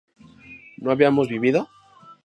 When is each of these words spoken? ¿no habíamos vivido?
¿no 0.77 0.89
habíamos 0.91 1.27
vivido? 1.29 1.69